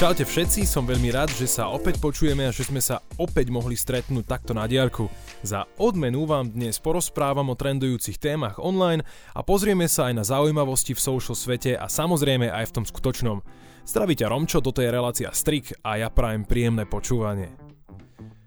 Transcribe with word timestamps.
Čaute 0.00 0.24
všetci, 0.24 0.64
som 0.64 0.88
veľmi 0.88 1.12
rád, 1.12 1.28
že 1.36 1.44
sa 1.44 1.68
opäť 1.68 2.00
počujeme 2.00 2.48
a 2.48 2.56
že 2.56 2.64
sme 2.64 2.80
sa 2.80 3.04
opäť 3.20 3.52
mohli 3.52 3.76
stretnúť 3.76 4.24
takto 4.24 4.56
na 4.56 4.64
diaľku. 4.64 5.12
Za 5.44 5.68
odmenu 5.76 6.24
vám 6.24 6.48
dnes 6.48 6.80
porozprávam 6.80 7.52
o 7.52 7.58
trendujúcich 7.60 8.16
témach 8.16 8.56
online 8.56 9.04
a 9.36 9.44
pozrieme 9.44 9.84
sa 9.92 10.08
aj 10.08 10.14
na 10.16 10.24
zaujímavosti 10.24 10.96
v 10.96 11.04
social 11.04 11.36
svete 11.36 11.76
a 11.76 11.84
samozrejme 11.84 12.48
aj 12.48 12.72
v 12.72 12.74
tom 12.80 12.88
skutočnom. 12.88 13.44
Zdravíte 13.84 14.24
Romčo, 14.24 14.64
toto 14.64 14.80
je 14.80 14.88
relácia 14.88 15.28
Strik 15.36 15.76
a 15.84 16.00
ja 16.00 16.08
prajem 16.08 16.48
príjemné 16.48 16.88
počúvanie. 16.88 17.52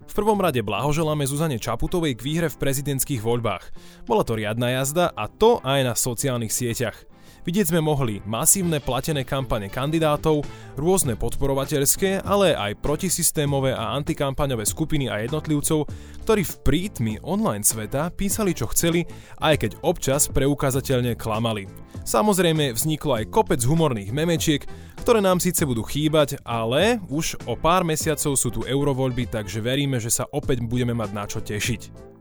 V 0.09 0.13
prvom 0.17 0.41
rade 0.41 0.65
blahoželáme 0.65 1.29
Zuzane 1.29 1.61
Čaputovej 1.61 2.17
k 2.17 2.25
výhre 2.25 2.49
v 2.49 2.57
prezidentských 2.57 3.21
voľbách. 3.21 3.69
Bola 4.09 4.25
to 4.25 4.41
riadna 4.41 4.81
jazda 4.81 5.13
a 5.13 5.29
to 5.29 5.61
aj 5.61 5.85
na 5.85 5.93
sociálnych 5.93 6.49
sieťach. 6.49 7.12
Vidieť 7.43 7.75
sme 7.75 7.83
mohli 7.83 8.23
masívne 8.23 8.79
platené 8.79 9.27
kampane 9.27 9.67
kandidátov, 9.67 10.47
rôzne 10.79 11.19
podporovateľské, 11.19 12.23
ale 12.23 12.55
aj 12.55 12.79
protisystémové 12.79 13.75
a 13.75 13.99
antikampaňové 13.99 14.63
skupiny 14.63 15.11
a 15.11 15.19
jednotlivcov, 15.27 15.83
ktorí 16.23 16.47
v 16.47 16.55
prítmi 16.63 17.13
online 17.19 17.67
sveta 17.67 18.15
písali 18.15 18.55
čo 18.55 18.71
chceli, 18.71 19.03
aj 19.43 19.59
keď 19.59 19.71
občas 19.83 20.31
preukázateľne 20.31 21.19
klamali. 21.19 21.67
Samozrejme 22.07 22.71
vzniklo 22.71 23.19
aj 23.19 23.27
kopec 23.27 23.59
humorných 23.59 24.15
memečiek, 24.15 24.63
ktoré 25.03 25.19
nám 25.19 25.43
síce 25.43 25.67
budú 25.67 25.83
chýbať, 25.83 26.39
ale 26.47 27.03
už 27.11 27.43
o 27.43 27.59
pár 27.59 27.83
mesiacov 27.83 28.39
sú 28.39 28.55
tu 28.55 28.63
eurovoľby, 28.63 29.27
takže 29.27 29.59
veríme, 29.59 29.99
že 29.99 30.15
sa 30.15 30.23
opäť 30.31 30.63
budeme 30.63 30.95
mať 30.95 31.09
na 31.11 31.27
čo 31.27 31.43
tešiť. 31.43 32.12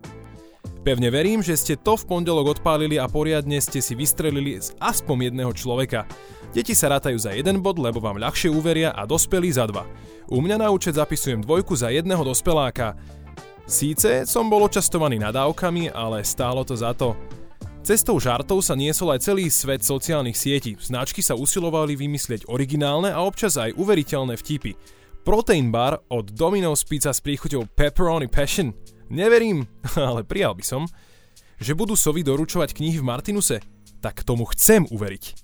Pevne 0.83 1.15
verím, 1.15 1.47
že 1.47 1.55
ste 1.55 1.79
to 1.79 1.95
v 1.95 2.11
pondelok 2.11 2.59
odpálili 2.59 2.99
a 2.99 3.07
poriadne 3.07 3.63
ste 3.63 3.79
si 3.79 3.95
vystrelili 3.95 4.59
z 4.59 4.75
aspoň 4.83 5.31
jedného 5.31 5.55
človeka. 5.55 6.11
Deti 6.51 6.75
sa 6.75 6.91
rátajú 6.91 7.23
za 7.23 7.31
jeden 7.31 7.63
bod, 7.63 7.79
lebo 7.79 8.03
vám 8.03 8.19
ľahšie 8.19 8.51
uveria 8.51 8.91
a 8.91 9.07
dospelí 9.07 9.47
za 9.55 9.71
dva. 9.71 9.87
U 10.27 10.43
mňa 10.43 10.59
na 10.59 10.75
účet 10.75 10.99
zapisujem 10.99 11.39
dvojku 11.39 11.79
za 11.79 11.95
jedného 11.95 12.27
dospeláka. 12.27 12.99
Síce 13.63 14.27
som 14.27 14.51
bol 14.51 14.67
očastovaný 14.67 15.23
nadávkami, 15.23 15.95
ale 15.95 16.27
stálo 16.27 16.67
to 16.67 16.75
za 16.75 16.91
to. 16.99 17.15
Cestou 17.87 18.19
žartov 18.19 18.59
sa 18.67 18.75
niesol 18.75 19.15
aj 19.15 19.23
celý 19.23 19.55
svet 19.55 19.87
sociálnych 19.87 20.35
sietí. 20.35 20.75
Značky 20.83 21.23
sa 21.23 21.39
usilovali 21.39 21.95
vymyslieť 21.95 22.51
originálne 22.51 23.15
a 23.15 23.23
občas 23.23 23.55
aj 23.55 23.79
uveriteľné 23.79 24.35
vtipy. 24.35 24.75
Protein 25.23 25.71
bar 25.71 26.03
od 26.11 26.35
Domino's 26.35 26.83
Pizza 26.83 27.15
s 27.15 27.23
príchuťou 27.23 27.71
Pepperoni 27.71 28.27
Passion– 28.27 28.75
Neverím, 29.13 29.69
ale 30.09 30.25
prijal 30.25 30.57
by 30.57 30.65
som, 30.65 30.89
že 31.61 31.77
budú 31.77 31.93
sovy 31.93 32.25
doručovať 32.25 32.73
knihy 32.73 32.97
v 32.97 33.05
Martinuse. 33.05 33.61
Tak 34.01 34.25
tomu 34.25 34.49
chcem 34.51 34.89
uveriť. 34.89 35.37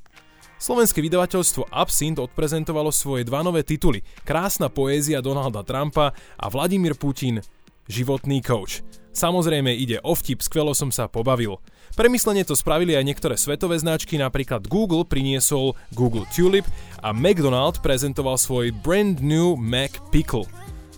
Slovenské 0.59 0.99
vydavateľstvo 0.99 1.71
Absint 1.71 2.19
odprezentovalo 2.19 2.91
svoje 2.91 3.23
dva 3.23 3.47
nové 3.47 3.63
tituly 3.63 4.03
Krásna 4.27 4.67
poézia 4.67 5.23
Donalda 5.23 5.63
Trumpa 5.63 6.11
a 6.35 6.47
Vladimír 6.51 6.99
Putin 6.99 7.39
Životný 7.87 8.43
coach. 8.43 8.83
Samozrejme 9.15 9.71
ide 9.71 10.03
o 10.03 10.13
vtip, 10.19 10.43
skvelo 10.43 10.75
som 10.75 10.91
sa 10.91 11.07
pobavil. 11.07 11.63
Premyslenie 11.95 12.45
to 12.45 12.59
spravili 12.59 12.99
aj 12.99 13.07
niektoré 13.07 13.35
svetové 13.39 13.79
značky, 13.79 14.19
napríklad 14.19 14.67
Google 14.67 15.07
priniesol 15.07 15.79
Google 15.95 16.27
Tulip 16.35 16.67
a 17.01 17.15
McDonald 17.15 17.81
prezentoval 17.81 18.37
svoj 18.37 18.75
brand 18.83 19.23
new 19.23 19.55
Mac 19.55 19.95
Pickle. 20.11 20.45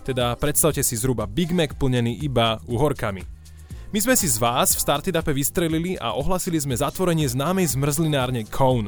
Teda 0.01 0.33
predstavte 0.33 0.81
si 0.81 0.97
zhruba 0.97 1.29
Big 1.29 1.53
Mac 1.53 1.77
plnený 1.77 2.25
iba 2.25 2.57
uhorkami. 2.65 3.21
My 3.91 3.99
sme 3.99 4.15
si 4.15 4.25
z 4.31 4.39
vás 4.39 4.71
v 4.71 4.81
Startupe 4.81 5.35
vystrelili 5.35 5.99
a 5.99 6.15
ohlasili 6.15 6.55
sme 6.57 6.79
zatvorenie 6.79 7.27
známej 7.27 7.75
zmrzlinárne 7.75 8.47
Cone. 8.47 8.87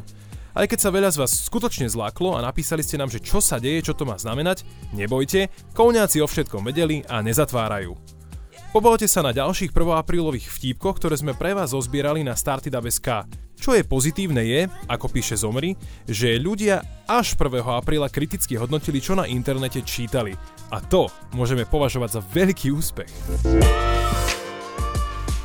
Aj 0.54 0.70
keď 0.70 0.80
sa 0.80 0.94
veľa 0.94 1.10
z 1.12 1.18
vás 1.20 1.50
skutočne 1.50 1.90
zláklo 1.90 2.38
a 2.38 2.46
napísali 2.46 2.86
ste 2.86 2.96
nám, 2.96 3.10
že 3.10 3.20
čo 3.20 3.42
sa 3.42 3.58
deje, 3.58 3.90
čo 3.90 3.98
to 3.98 4.06
má 4.06 4.16
znamenať, 4.16 4.64
nebojte, 4.94 5.50
kouňáci 5.74 6.22
o 6.22 6.28
všetkom 6.30 6.62
vedeli 6.64 7.02
a 7.10 7.26
nezatvárajú. 7.26 7.98
Pobalte 8.74 9.06
sa 9.06 9.22
na 9.22 9.30
ďalších 9.34 9.70
1. 9.70 10.02
aprílových 10.02 10.50
vtípkoch, 10.50 10.98
ktoré 10.98 11.14
sme 11.14 11.38
pre 11.38 11.54
vás 11.54 11.78
zozbierali 11.78 12.26
na 12.26 12.34
Startup.sk. 12.34 13.30
Čo 13.54 13.78
je 13.78 13.86
pozitívne 13.86 14.42
je, 14.46 14.66
ako 14.90 15.14
píše 15.14 15.38
Zomri, 15.38 15.78
že 16.10 16.42
ľudia 16.42 17.06
až 17.06 17.38
1. 17.38 17.60
apríla 17.60 18.10
kriticky 18.10 18.58
hodnotili, 18.58 18.98
čo 18.98 19.14
na 19.14 19.30
internete 19.30 19.86
čítali. 19.86 20.34
A 20.74 20.82
to 20.82 21.06
môžeme 21.38 21.70
považovať 21.70 22.18
za 22.18 22.22
veľký 22.34 22.74
úspech. 22.74 23.12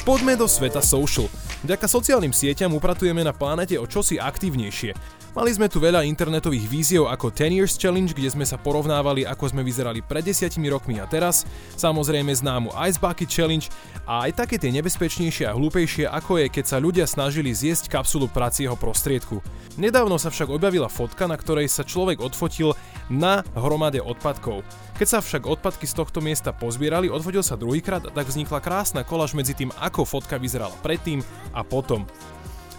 Poďme 0.09 0.41
do 0.41 0.49
sveta 0.49 0.81
social. 0.81 1.29
Vďaka 1.61 1.85
sociálnym 1.85 2.33
sieťam 2.33 2.73
upratujeme 2.73 3.21
na 3.21 3.37
planete 3.37 3.77
o 3.77 3.85
čosi 3.85 4.17
aktívnejšie. 4.17 4.97
Mali 5.37 5.53
sme 5.53 5.69
tu 5.69 5.85
veľa 5.85 6.09
internetových 6.09 6.65
víziev 6.65 7.05
ako 7.13 7.29
10 7.29 7.61
Years 7.61 7.77
Challenge, 7.77 8.11
kde 8.17 8.33
sme 8.33 8.49
sa 8.49 8.57
porovnávali, 8.57 9.29
ako 9.29 9.53
sme 9.53 9.61
vyzerali 9.61 10.01
pred 10.01 10.25
desiatimi 10.25 10.73
rokmi 10.73 10.97
a 10.97 11.05
teraz, 11.05 11.45
samozrejme 11.77 12.33
známu 12.33 12.73
Ice 12.89 12.97
Bucket 12.97 13.29
Challenge 13.29 13.69
a 14.09 14.25
aj 14.27 14.35
také 14.35 14.57
tie 14.57 14.73
nebezpečnejšie 14.73 15.45
a 15.45 15.55
hlúpejšie, 15.55 16.09
ako 16.09 16.41
je, 16.41 16.47
keď 16.49 16.65
sa 16.65 16.81
ľudia 16.81 17.05
snažili 17.05 17.53
zjesť 17.53 17.93
kapsulu 17.93 18.33
pracieho 18.33 18.75
prostriedku. 18.75 19.45
Nedávno 19.77 20.17
sa 20.17 20.33
však 20.33 20.49
objavila 20.49 20.89
fotka, 20.89 21.29
na 21.29 21.37
ktorej 21.37 21.69
sa 21.69 21.85
človek 21.85 22.19
odfotil 22.19 22.73
na 23.09 23.45
hromade 23.57 24.01
odpadkov. 24.01 24.65
Keď 24.97 25.09
sa 25.09 25.19
však 25.21 25.49
odpadky 25.49 25.85
z 25.89 25.97
tohto 25.97 26.21
miesta 26.21 26.53
pozbierali, 26.53 27.09
odfotil 27.09 27.45
sa 27.45 27.57
druhýkrát 27.59 28.13
tak 28.13 28.27
vznikla 28.29 28.61
krásna 28.61 29.01
koláž 29.05 29.33
medzi 29.37 29.57
tým, 29.57 29.73
ako 29.81 30.05
fotka 30.05 30.41
vyzerala 30.41 30.77
predtým 30.81 31.25
a 31.53 31.61
potom. 31.65 32.05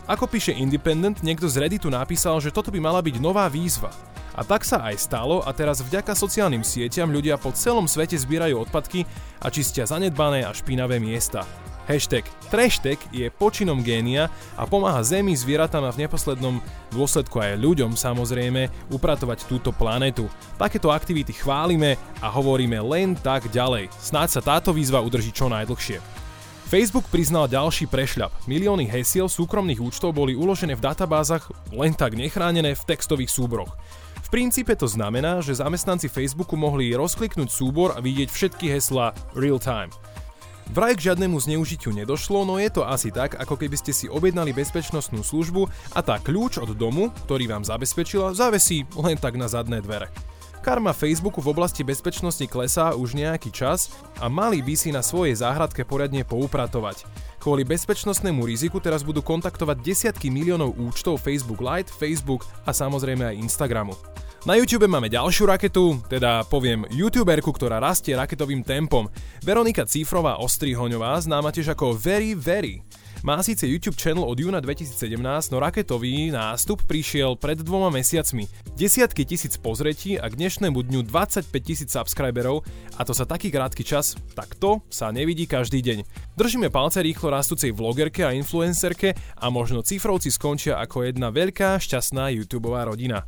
Ako 0.09 0.25
píše 0.25 0.57
Independent, 0.57 1.22
niekto 1.22 1.45
z 1.45 1.62
Redditu 1.62 1.85
napísal, 1.94 2.41
že 2.41 2.50
toto 2.50 2.73
by 2.73 2.81
mala 2.81 2.97
byť 2.97 3.22
nová 3.22 3.45
výzva. 3.45 3.94
A 4.34 4.41
tak 4.41 4.66
sa 4.66 4.81
aj 4.90 5.06
stalo 5.06 5.45
a 5.45 5.53
teraz 5.53 5.85
vďaka 5.85 6.17
sociálnym 6.17 6.66
sieťam 6.66 7.13
ľudia 7.13 7.38
po 7.38 7.53
celom 7.53 7.85
svete 7.85 8.17
zbierajú 8.17 8.66
odpadky 8.66 9.06
a 9.38 9.53
čistia 9.53 9.85
zanedbané 9.85 10.47
a 10.47 10.56
špinavé 10.56 10.97
miesta. 10.97 11.46
Hashtag 11.90 12.22
Trashtek 12.54 13.02
je 13.10 13.34
počinom 13.34 13.82
génia 13.82 14.30
a 14.54 14.70
pomáha 14.70 15.02
Zemi, 15.02 15.34
zvieratám 15.34 15.82
a 15.82 15.90
v 15.90 16.06
neposlednom 16.06 16.62
dôsledku 16.94 17.42
aj 17.42 17.58
ľuďom 17.58 17.98
samozrejme 17.98 18.70
upratovať 18.94 19.50
túto 19.50 19.74
planetu. 19.74 20.30
Takéto 20.62 20.94
aktivity 20.94 21.34
chválime 21.34 21.98
a 22.22 22.30
hovoríme 22.30 22.78
len 22.86 23.18
tak 23.18 23.50
ďalej. 23.50 23.90
Snáď 23.98 24.38
sa 24.38 24.42
táto 24.46 24.70
výzva 24.70 25.02
udrží 25.02 25.34
čo 25.34 25.50
najdlhšie. 25.50 25.98
Facebook 26.70 27.10
priznal 27.10 27.50
ďalší 27.50 27.90
prešľap. 27.90 28.46
Milióny 28.46 28.86
hesiel 28.86 29.26
súkromných 29.26 29.82
účtov 29.82 30.14
boli 30.14 30.38
uložené 30.38 30.78
v 30.78 30.86
databázach 30.86 31.50
len 31.74 31.98
tak 31.98 32.14
nechránené 32.14 32.78
v 32.78 32.86
textových 32.86 33.34
súboroch. 33.34 33.74
V 34.22 34.30
princípe 34.30 34.78
to 34.78 34.86
znamená, 34.86 35.42
že 35.42 35.58
zamestnanci 35.58 36.06
Facebooku 36.06 36.54
mohli 36.54 36.94
rozkliknúť 36.94 37.50
súbor 37.50 37.98
a 37.98 38.00
vidieť 38.06 38.30
všetky 38.30 38.70
heslá 38.78 39.18
real 39.34 39.58
time. 39.58 39.90
Vraj 40.69 40.94
k 41.02 41.09
žiadnemu 41.09 41.34
zneužitiu 41.41 41.90
nedošlo, 41.90 42.46
no 42.46 42.62
je 42.62 42.69
to 42.69 42.85
asi 42.85 43.09
tak, 43.09 43.34
ako 43.41 43.57
keby 43.57 43.74
ste 43.74 43.90
si 43.90 44.06
objednali 44.06 44.53
bezpečnostnú 44.53 45.25
službu 45.25 45.66
a 45.97 46.00
tá 46.06 46.22
kľúč 46.22 46.62
od 46.62 46.78
domu, 46.78 47.09
ktorý 47.25 47.50
vám 47.50 47.66
zabezpečila, 47.66 48.38
zavesí 48.38 48.85
len 48.94 49.18
tak 49.18 49.34
na 49.34 49.50
zadné 49.50 49.81
dvere. 49.81 50.13
Karma 50.62 50.94
Facebooku 50.94 51.41
v 51.41 51.58
oblasti 51.58 51.81
bezpečnosti 51.81 52.46
klesá 52.46 52.94
už 52.94 53.18
nejaký 53.18 53.50
čas 53.50 53.90
a 54.22 54.29
mali 54.29 54.62
by 54.62 54.78
si 54.78 54.94
na 54.94 55.02
svojej 55.02 55.41
záhradke 55.41 55.81
poriadne 55.81 56.22
poupratovať. 56.22 57.09
Kvôli 57.41 57.66
bezpečnostnému 57.66 58.46
riziku 58.46 58.78
teraz 58.78 59.02
budú 59.02 59.25
kontaktovať 59.25 59.81
desiatky 59.81 60.29
miliónov 60.29 60.78
účtov 60.78 61.18
Facebook 61.18 61.66
Lite, 61.66 61.90
Facebook 61.90 62.46
a 62.68 62.75
samozrejme 62.75 63.25
aj 63.25 63.41
Instagramu. 63.41 63.97
Na 64.48 64.56
YouTube 64.56 64.88
máme 64.88 65.12
ďalšiu 65.12 65.52
raketu, 65.52 66.00
teda 66.08 66.48
poviem 66.48 66.88
youtuberku, 66.96 67.52
ktorá 67.52 67.76
rastie 67.84 68.16
raketovým 68.16 68.64
tempom. 68.64 69.12
Veronika 69.44 69.84
Cifrová 69.84 70.40
Ostrihoňová, 70.40 71.20
známa 71.20 71.52
tiež 71.52 71.76
ako 71.76 71.92
Very 72.00 72.40
Very. 72.40 72.80
Má 73.20 73.44
síce 73.44 73.68
YouTube 73.68 74.00
channel 74.00 74.24
od 74.24 74.40
júna 74.40 74.64
2017, 74.64 75.20
no 75.52 75.59
raketový 75.59 76.32
nástup 76.32 76.88
prišiel 76.88 77.36
pred 77.36 77.59
dvoma 77.59 77.91
mesiacmi. 77.91 78.47
Desiatky 78.80 79.28
tisíc 79.28 79.59
pozretí 79.59 80.16
a 80.16 80.32
k 80.32 80.40
dnešnému 80.40 80.88
dňu 80.88 81.03
25 81.03 81.52
tisíc 81.59 81.92
subscriberov 81.92 82.64
a 82.96 83.03
to 83.03 83.12
sa 83.12 83.28
taký 83.28 83.52
krátky 83.52 83.84
čas, 83.84 84.16
tak 84.40 84.56
to 84.56 84.80
sa 84.88 85.12
nevidí 85.12 85.52
každý 85.52 85.84
deň. 85.84 86.08
Držíme 86.40 86.72
palce 86.72 87.03
rýchlo 87.03 87.35
rastúcej 87.35 87.76
vlogerke 87.76 88.24
a 88.24 88.32
influencerke 88.32 89.20
a 89.35 89.52
možno 89.52 89.84
cifrovci 89.84 90.32
skončia 90.32 90.80
ako 90.80 91.12
jedna 91.12 91.28
veľká 91.28 91.76
šťastná 91.76 92.32
YouTubeová 92.40 92.88
rodina. 92.88 93.28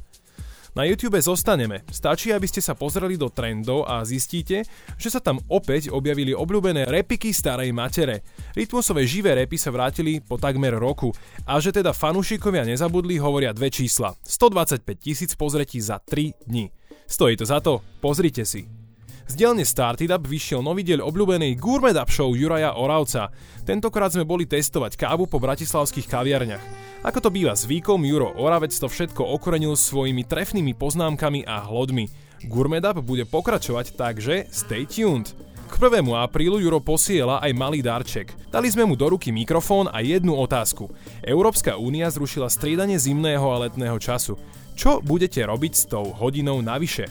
Na 0.71 0.88
YouTube 0.88 1.19
zostaneme. 1.19 1.83
Stačí, 1.91 2.31
aby 2.31 2.47
ste 2.47 2.63
sa 2.63 2.71
pozreli 2.71 3.19
do 3.19 3.27
trendov 3.27 3.83
a 3.83 4.07
zistíte, 4.07 4.63
že 4.95 5.09
sa 5.12 5.19
tam 5.19 5.44
opäť 5.51 5.91
objavili 5.91 6.31
obľúbené 6.31 6.88
repiky 6.88 7.35
starej 7.35 7.75
matere. 7.75 8.23
Rytmusové 8.56 9.03
živé 9.03 9.35
repy 9.35 9.59
sa 9.59 9.68
vrátili 9.68 10.23
po 10.23 10.39
takmer 10.39 10.71
roku 10.79 11.12
a 11.44 11.59
že 11.59 11.75
teda 11.75 11.91
fanúšikovia 11.91 12.63
nezabudli 12.63 13.19
hovoria 13.19 13.51
dve 13.51 13.68
čísla. 13.68 14.15
125 14.23 14.88
tisíc 14.95 15.35
pozretí 15.35 15.83
za 15.83 16.00
3 16.00 16.47
dni. 16.47 16.71
Stojí 17.03 17.35
to 17.35 17.44
za 17.44 17.59
to? 17.59 17.83
Pozrite 18.00 18.47
si. 18.47 18.81
Z 19.31 19.39
dielne 19.39 19.63
Started 19.63 20.12
Up 20.12 20.28
vyšiel 20.28 20.60
nový 20.60 20.83
diel 20.83 21.00
obľúbenej 21.00 21.56
Gourmet 21.56 21.95
Up 21.95 22.12
Show 22.12 22.36
Juraja 22.36 22.75
Oravca. 22.75 23.31
Tentokrát 23.63 24.12
sme 24.12 24.28
boli 24.28 24.44
testovať 24.44 25.00
kávu 25.00 25.24
po 25.24 25.39
bratislavských 25.39 26.04
kaviarniach. 26.04 26.60
Ako 27.07 27.24
to 27.24 27.31
býva 27.31 27.56
zvykom, 27.56 28.04
Juro 28.04 28.36
Oravec 28.36 28.75
to 28.75 28.92
všetko 28.92 29.24
okorenil 29.24 29.80
svojimi 29.80 30.28
trefnými 30.28 30.75
poznámkami 30.75 31.48
a 31.48 31.63
hlodmi. 31.63 32.12
Gourmet 32.44 32.83
Up 32.83 33.00
bude 33.00 33.24
pokračovať, 33.24 33.95
takže 33.95 34.51
stay 34.51 34.83
tuned. 34.83 35.31
K 35.72 35.80
1. 35.80 36.04
aprílu 36.12 36.60
Juro 36.60 36.83
posiela 36.83 37.39
aj 37.39 37.56
malý 37.56 37.80
darček. 37.80 38.36
Dali 38.51 38.68
sme 38.68 38.83
mu 38.83 39.00
do 39.00 39.16
ruky 39.16 39.31
mikrofón 39.31 39.88
a 39.88 40.04
jednu 40.04 40.36
otázku. 40.36 40.92
Európska 41.24 41.80
únia 41.80 42.12
zrušila 42.12 42.51
striedanie 42.51 43.00
zimného 43.00 43.48
a 43.48 43.63
letného 43.63 43.95
času. 43.95 44.36
Čo 44.75 45.00
budete 45.00 45.39
robiť 45.48 45.72
s 45.72 45.88
tou 45.88 46.12
hodinou 46.19 46.60
navyše? 46.60 47.07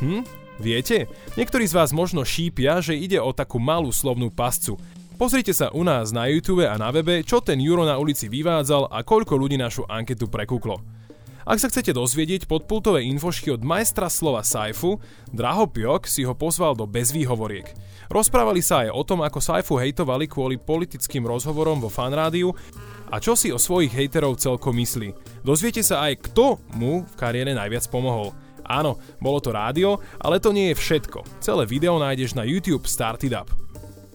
Hm? 0.00 0.41
Viete? 0.62 1.10
Niektorí 1.34 1.66
z 1.66 1.74
vás 1.74 1.90
možno 1.90 2.22
šípia, 2.22 2.78
že 2.78 2.94
ide 2.94 3.18
o 3.18 3.34
takú 3.34 3.58
malú 3.58 3.90
slovnú 3.90 4.30
pascu. 4.30 4.78
Pozrite 5.18 5.50
sa 5.50 5.74
u 5.74 5.82
nás 5.82 6.14
na 6.14 6.30
YouTube 6.30 6.62
a 6.62 6.78
na 6.78 6.94
webe, 6.94 7.26
čo 7.26 7.42
ten 7.42 7.58
Juro 7.58 7.82
na 7.82 7.98
ulici 7.98 8.30
vyvádzal 8.30 8.86
a 8.86 9.02
koľko 9.02 9.34
ľudí 9.34 9.58
našu 9.58 9.82
anketu 9.90 10.30
prekúklo. 10.30 10.78
Ak 11.42 11.58
sa 11.58 11.66
chcete 11.66 11.90
dozvedieť 11.90 12.46
podpultové 12.46 13.02
infošky 13.10 13.50
od 13.50 13.66
majstra 13.66 14.06
slova 14.06 14.46
Saifu, 14.46 15.02
Draho 15.34 15.66
Piok 15.66 16.06
si 16.06 16.22
ho 16.22 16.38
pozval 16.38 16.78
do 16.78 16.86
bezvýhovoriek. 16.86 17.74
Rozprávali 18.06 18.62
sa 18.62 18.86
aj 18.86 18.94
o 18.94 19.02
tom, 19.02 19.26
ako 19.26 19.42
Saifu 19.42 19.74
hejtovali 19.82 20.30
kvôli 20.30 20.62
politickým 20.62 21.26
rozhovorom 21.26 21.82
vo 21.82 21.90
fanrádiu 21.90 22.54
a 23.10 23.18
čo 23.18 23.34
si 23.34 23.50
o 23.50 23.58
svojich 23.58 23.90
hejterov 23.90 24.38
celkom 24.38 24.78
myslí. 24.78 25.10
Dozviete 25.42 25.82
sa 25.82 26.06
aj, 26.06 26.30
kto 26.30 26.62
mu 26.78 27.02
v 27.02 27.14
kariére 27.18 27.50
najviac 27.50 27.90
pomohol. 27.90 28.30
Áno, 28.72 28.96
bolo 29.20 29.36
to 29.36 29.52
rádio, 29.52 30.00
ale 30.16 30.40
to 30.40 30.48
nie 30.48 30.72
je 30.72 30.80
všetko. 30.80 31.44
Celé 31.44 31.68
video 31.68 32.00
nájdeš 32.00 32.32
na 32.32 32.48
YouTube 32.48 32.88
Started 32.88 33.36
Up. 33.36 33.52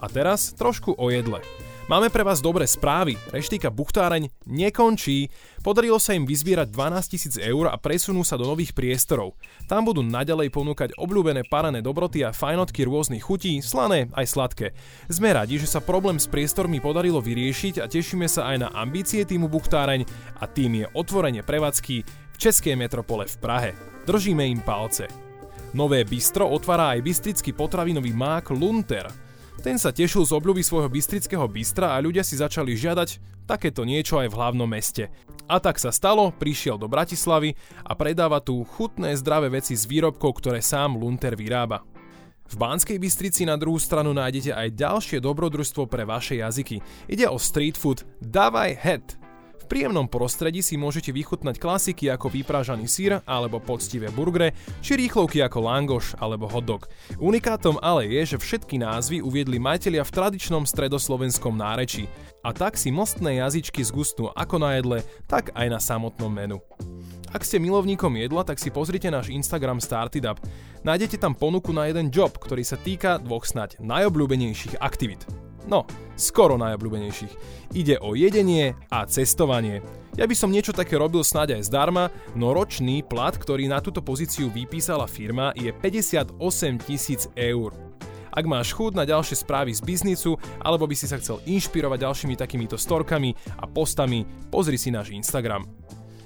A 0.02 0.10
teraz 0.10 0.58
trošku 0.58 0.98
o 0.98 1.14
jedle. 1.14 1.46
Máme 1.88 2.12
pre 2.12 2.20
vás 2.20 2.44
dobré 2.44 2.68
správy. 2.68 3.16
Reštika 3.32 3.72
Buchtáreň 3.72 4.28
nekončí. 4.44 5.32
Podarilo 5.64 5.96
sa 6.04 6.12
im 6.20 6.28
vyzbierať 6.28 6.68
12 6.68 7.40
000 7.40 7.48
eur 7.48 7.72
a 7.72 7.80
presunú 7.80 8.28
sa 8.28 8.36
do 8.36 8.44
nových 8.44 8.76
priestorov. 8.76 9.40
Tam 9.72 9.88
budú 9.88 10.04
naďalej 10.04 10.52
ponúkať 10.52 11.00
obľúbené 11.00 11.48
parané 11.48 11.80
dobroty 11.80 12.28
a 12.28 12.36
fajnotky 12.36 12.84
rôznych 12.84 13.24
chutí, 13.24 13.64
slané 13.64 14.12
aj 14.20 14.26
sladké. 14.28 14.68
Sme 15.08 15.32
radi, 15.32 15.64
že 15.64 15.72
sa 15.72 15.80
problém 15.80 16.20
s 16.20 16.28
priestormi 16.28 16.84
podarilo 16.84 17.24
vyriešiť 17.24 17.80
a 17.80 17.88
tešíme 17.88 18.28
sa 18.28 18.52
aj 18.52 18.68
na 18.68 18.70
ambície 18.76 19.24
týmu 19.24 19.48
Buchtáreň 19.48 20.04
a 20.42 20.50
tým 20.50 20.84
je 20.84 20.86
otvorenie 20.92 21.40
prevádzky 21.46 21.96
v 22.04 22.36
Českej 22.36 22.76
metropole 22.76 23.24
v 23.32 23.38
Prahe. 23.40 23.97
Držíme 24.08 24.48
im 24.48 24.64
palce. 24.64 25.12
Nové 25.76 26.08
bistro 26.08 26.48
otvára 26.48 26.96
aj 26.96 27.04
bystrický 27.04 27.52
potravinový 27.52 28.16
mák 28.16 28.56
Lunter– 28.56 29.12
ten 29.58 29.82
sa 29.82 29.90
tešil 29.90 30.22
z 30.22 30.38
obľuby 30.38 30.62
svojho 30.62 30.86
bystrického 30.86 31.42
bystra 31.50 31.98
a 31.98 32.02
ľudia 32.02 32.22
si 32.22 32.38
začali 32.38 32.78
žiadať 32.78 33.42
takéto 33.50 33.82
niečo 33.82 34.22
aj 34.22 34.30
v 34.30 34.38
hlavnom 34.38 34.70
meste. 34.70 35.10
A 35.50 35.58
tak 35.58 35.82
sa 35.82 35.90
stalo, 35.90 36.30
prišiel 36.30 36.78
do 36.78 36.86
Bratislavy 36.86 37.58
a 37.82 37.98
predáva 37.98 38.38
tu 38.38 38.62
chutné 38.78 39.18
zdravé 39.18 39.50
veci 39.50 39.74
z 39.74 39.90
výrobkov, 39.90 40.44
ktoré 40.44 40.62
sám 40.62 41.00
Lunter 41.00 41.34
vyrába. 41.34 41.82
V 42.48 42.56
Banskej 42.56 42.96
Bystrici 43.02 43.44
na 43.44 43.60
druhú 43.60 43.76
stranu 43.82 44.16
nájdete 44.16 44.56
aj 44.56 44.78
ďalšie 44.78 45.18
dobrodružstvo 45.20 45.84
pre 45.90 46.08
vaše 46.08 46.40
jazyky. 46.40 46.80
Ide 47.10 47.28
o 47.28 47.36
street 47.36 47.76
food 47.76 48.06
Davaj 48.24 48.72
Het, 48.78 49.06
príjemnom 49.66 50.06
prostredí 50.06 50.62
si 50.62 50.78
môžete 50.78 51.10
vychutnať 51.10 51.58
klasiky 51.58 52.14
ako 52.14 52.30
vyprážaný 52.30 52.86
sír 52.86 53.26
alebo 53.26 53.58
poctivé 53.58 54.14
burgre, 54.14 54.54
či 54.86 54.94
rýchlovky 54.94 55.42
ako 55.42 55.66
langoš 55.66 56.14
alebo 56.22 56.46
hotdog. 56.46 56.86
Unikátom 57.18 57.82
ale 57.82 58.06
je, 58.06 58.38
že 58.38 58.38
všetky 58.38 58.78
názvy 58.78 59.26
uviedli 59.26 59.58
majiteľia 59.58 60.06
v 60.06 60.14
tradičnom 60.14 60.70
stredoslovenskom 60.70 61.58
nárečí. 61.58 62.06
A 62.46 62.54
tak 62.54 62.78
si 62.78 62.94
mostné 62.94 63.42
jazyčky 63.42 63.82
zgustnú 63.82 64.30
ako 64.38 64.62
na 64.62 64.78
jedle, 64.78 65.02
tak 65.26 65.50
aj 65.58 65.68
na 65.68 65.82
samotnom 65.82 66.30
menu. 66.30 66.62
Ak 67.34 67.44
ste 67.44 67.60
milovníkom 67.60 68.16
jedla, 68.16 68.48
tak 68.48 68.62
si 68.62 68.72
pozrite 68.72 69.12
náš 69.12 69.34
Instagram 69.34 69.84
Started 69.84 70.24
Up. 70.24 70.40
Nájdete 70.88 71.20
tam 71.20 71.36
ponuku 71.36 71.76
na 71.76 71.92
jeden 71.92 72.08
job, 72.08 72.32
ktorý 72.40 72.64
sa 72.64 72.80
týka 72.80 73.20
dvoch 73.20 73.44
snať 73.44 73.84
najobľúbenejších 73.84 74.80
aktivít. 74.80 75.47
No, 75.68 75.84
skoro 76.16 76.56
najobľúbenejších. 76.56 77.34
Ide 77.76 78.00
o 78.00 78.16
jedenie 78.16 78.80
a 78.88 79.04
cestovanie. 79.04 79.84
Ja 80.16 80.24
by 80.24 80.34
som 80.34 80.50
niečo 80.50 80.72
také 80.72 80.96
robil 80.96 81.22
snáď 81.22 81.60
aj 81.60 81.68
zdarma, 81.68 82.10
no 82.34 82.56
ročný 82.56 83.04
plat, 83.04 83.36
ktorý 83.36 83.68
na 83.68 83.84
túto 83.84 84.00
pozíciu 84.00 84.48
vypísala 84.48 85.06
firma, 85.06 85.52
je 85.54 85.70
58 85.70 86.40
tisíc 86.88 87.28
eur. 87.36 87.76
Ak 88.32 88.46
máš 88.48 88.72
chuť 88.74 88.96
na 88.96 89.04
ďalšie 89.04 89.44
správy 89.44 89.76
z 89.76 89.82
biznisu, 89.84 90.40
alebo 90.64 90.88
by 90.88 90.96
si 90.96 91.10
sa 91.10 91.20
chcel 91.20 91.44
inšpirovať 91.44 92.00
ďalšími 92.06 92.36
takýmito 92.40 92.80
storkami 92.80 93.36
a 93.60 93.66
postami, 93.68 94.24
pozri 94.48 94.80
si 94.80 94.94
náš 94.94 95.12
Instagram. 95.12 95.66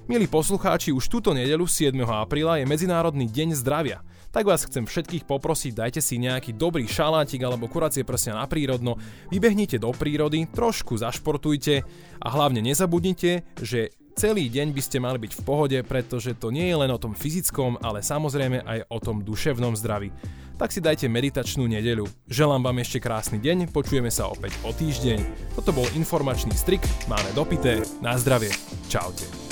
Milí 0.09 0.25
poslucháči, 0.25 0.89
už 0.89 1.05
túto 1.09 1.33
nedelu 1.33 1.65
7. 1.65 1.93
apríla 2.01 2.57
je 2.57 2.65
Medzinárodný 2.65 3.29
deň 3.29 3.53
zdravia 3.53 4.01
tak 4.31 4.47
vás 4.47 4.63
chcem 4.63 4.87
všetkých 4.87 5.27
poprosiť, 5.27 5.75
dajte 5.75 5.99
si 5.99 6.15
nejaký 6.15 6.55
dobrý 6.55 6.87
šalátik 6.87 7.43
alebo 7.43 7.67
kuracie 7.67 8.07
prsia 8.07 8.31
na 8.31 8.47
prírodno, 8.47 8.95
vybehnite 9.27 9.75
do 9.75 9.91
prírody, 9.91 10.47
trošku 10.47 10.95
zašportujte 10.95 11.83
a 12.23 12.27
hlavne 12.31 12.63
nezabudnite, 12.63 13.43
že 13.59 13.91
celý 14.15 14.47
deň 14.47 14.71
by 14.71 14.81
ste 14.81 15.03
mali 15.03 15.19
byť 15.19 15.35
v 15.35 15.41
pohode, 15.43 15.77
pretože 15.83 16.31
to 16.39 16.47
nie 16.47 16.71
je 16.71 16.79
len 16.79 16.91
o 16.95 16.99
tom 16.99 17.11
fyzickom, 17.11 17.83
ale 17.83 17.99
samozrejme 17.99 18.63
aj 18.63 18.87
o 18.87 18.97
tom 19.03 19.19
duševnom 19.19 19.75
zdraví. 19.75 20.15
Tak 20.55 20.71
si 20.71 20.79
dajte 20.79 21.11
meditačnú 21.11 21.67
nedeľu. 21.67 22.07
Želám 22.31 22.63
vám 22.63 22.79
ešte 22.79 23.03
krásny 23.03 23.41
deň, 23.41 23.73
počujeme 23.75 24.13
sa 24.13 24.31
opäť 24.31 24.55
o 24.63 24.71
týždeň. 24.71 25.51
Toto 25.59 25.75
bol 25.75 25.89
informačný 25.91 26.55
strik, 26.55 26.85
máme 27.11 27.35
dopité, 27.35 27.83
na 27.99 28.15
zdravie, 28.15 28.53
čaute. 28.87 29.50